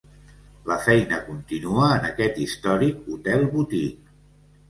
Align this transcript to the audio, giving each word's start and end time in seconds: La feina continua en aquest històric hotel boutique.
La 0.69 0.77
feina 0.85 1.19
continua 1.27 1.89
en 1.97 2.07
aquest 2.09 2.41
històric 2.45 3.13
hotel 3.17 3.45
boutique. 3.55 4.17